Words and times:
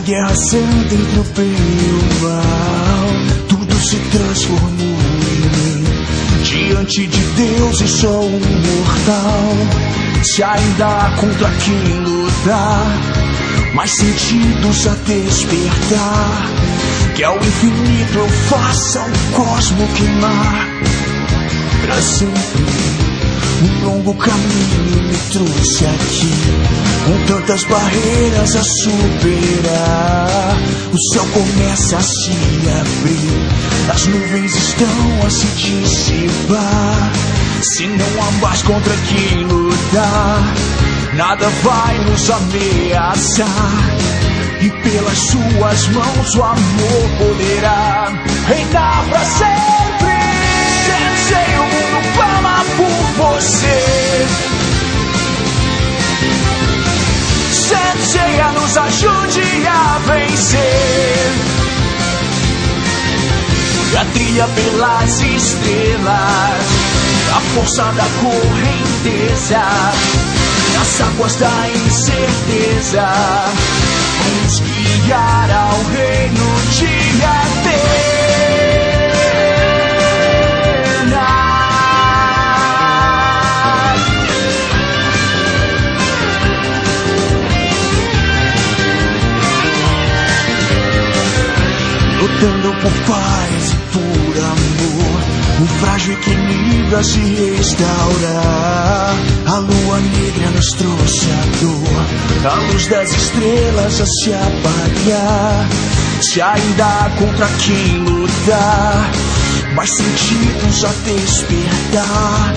guerra 0.00 0.34
santa 0.34 0.94
entre 0.94 1.20
o 1.20 1.24
bem 1.36 1.46
e 1.46 1.90
o 1.92 2.22
mal, 2.22 3.46
tudo 3.48 3.74
se 3.76 3.96
transformou 3.96 4.70
em 4.80 5.40
mim. 5.56 5.84
Diante 6.44 7.06
de 7.06 7.20
Deus 7.20 7.80
e 7.80 7.88
sou 7.88 8.24
um 8.24 8.40
mortal. 8.40 9.52
Se 10.22 10.42
ainda 10.42 10.86
há 10.86 11.10
contra 11.16 11.50
quem 11.50 12.00
lutar, 12.00 12.86
mais 13.74 13.90
sentidos 13.94 14.86
a 14.86 14.94
despertar. 15.06 16.48
Que 17.14 17.24
ao 17.24 17.36
infinito 17.36 18.18
eu 18.18 18.28
faça 18.48 19.00
o 19.00 19.32
cosmo 19.34 19.86
queimar 19.94 20.68
pra 21.82 22.00
sempre. 22.00 23.01
Um 23.62 23.84
longo 23.84 24.12
caminho 24.14 25.02
me 25.04 25.16
trouxe 25.30 25.86
aqui, 25.86 26.34
com 27.06 27.26
tantas 27.26 27.62
barreiras 27.64 28.56
a 28.56 28.62
superar. 28.82 30.56
O 30.92 30.98
céu 31.12 31.24
começa 31.32 31.96
a 31.96 32.02
se 32.02 32.32
abrir, 32.80 33.88
as 33.88 34.06
nuvens 34.06 34.56
estão 34.56 35.26
a 35.26 35.30
se 35.30 35.46
dissipar. 35.46 37.12
Se 37.62 37.86
não 37.86 38.24
há 38.24 38.30
mais 38.40 38.62
contra 38.62 38.94
quem 38.96 39.44
lutar, 39.44 40.54
nada 41.14 41.48
vai 41.62 41.98
nos 42.04 42.30
ameaçar. 42.30 43.96
E 44.60 44.70
pelas 44.70 45.18
suas 45.18 45.88
mãos 45.88 46.34
o 46.34 46.42
amor 46.42 47.10
poderá 47.18 48.12
reinar 48.48 49.04
pra 49.08 49.24
sempre. 49.24 49.91
Você. 53.16 54.26
Sensei, 57.52 58.42
nos 58.54 58.76
ajude 58.76 59.66
a 59.66 59.98
vencer. 59.98 61.52
A 64.00 64.04
trilha 64.06 64.48
pelas 64.48 65.20
estrelas, 65.20 66.66
a 67.36 67.40
força 67.54 67.84
da 67.92 68.06
correnteza, 68.20 69.62
nas 70.74 71.00
águas 71.02 71.36
da 71.36 71.68
incerteza, 71.68 73.06
nos 74.42 74.60
guiar 74.60 75.50
ao 75.50 75.84
reino 75.92 76.51
Lutando 92.22 92.72
por 92.80 92.92
paz 93.08 93.72
e 93.72 93.76
por 93.92 94.38
amor, 94.44 95.22
o 95.60 95.66
frágil 95.80 96.12
equilíbrio 96.12 96.96
a 96.96 97.02
se 97.02 97.18
restaurar. 97.18 99.16
A 99.44 99.56
lua 99.58 99.98
negra 99.98 100.50
nos 100.50 100.72
trouxe 100.74 101.26
a 101.32 101.44
dor, 101.60 102.48
a 102.48 102.72
luz 102.72 102.86
das 102.86 103.10
estrelas 103.10 104.00
a 104.00 104.06
se 104.06 104.32
apagar. 104.34 105.68
Se 106.20 106.40
ainda 106.40 106.86
há 106.86 107.10
contra 107.18 107.48
quem 107.58 107.98
lutar, 108.04 109.10
mais 109.74 109.90
sentidos 109.90 110.84
a 110.84 110.92
despertar. 111.04 112.54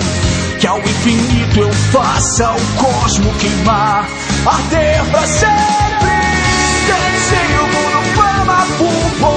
Que 0.60 0.66
ao 0.68 0.78
infinito 0.78 1.58
eu 1.58 1.72
faça 1.90 2.52
o 2.52 2.84
cosmo 2.84 3.34
queimar, 3.40 4.08
arder 4.46 5.04
pra 5.10 5.26
sempre. 5.26 5.75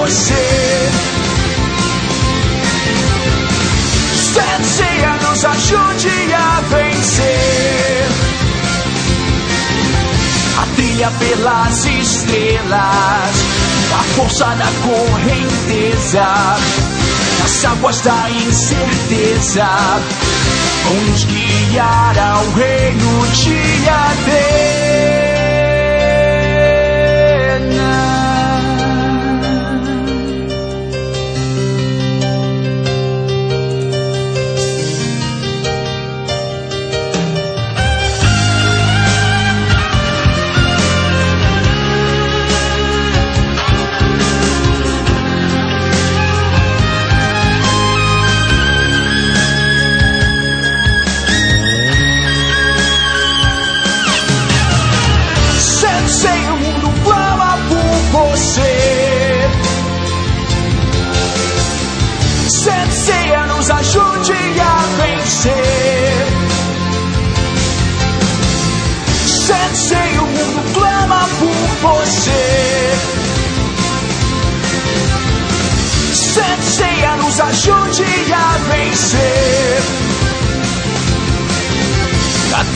Você. 0.09 0.89
Sensei, 4.15 5.05
nos 5.21 5.45
ajude 5.45 6.33
a 6.33 6.61
vencer. 6.61 8.07
A 10.57 10.75
trilha 10.75 11.11
pelas 11.19 11.85
estrelas, 11.85 13.35
a 13.93 14.03
força 14.15 14.45
da 14.45 14.69
correnteza, 14.83 16.25
nas 17.39 17.65
águas 17.65 18.01
da 18.01 18.29
incerteza, 18.31 19.67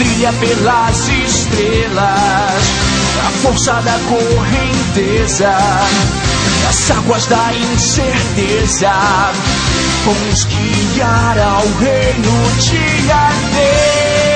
A 0.04 0.06
trilha 0.06 0.34
pelas 0.34 1.08
estrelas, 1.08 2.64
a 3.26 3.30
força 3.42 3.72
da 3.84 3.98
correnteza, 4.10 5.56
as 6.68 6.92
águas 6.92 7.26
da 7.28 7.54
incerteza, 7.54 8.92
vão 10.04 10.14
nos 10.14 10.44
guiar 10.44 11.40
ao 11.40 11.66
reino 11.80 12.52
de 12.60 13.12
Atenas. 13.12 14.33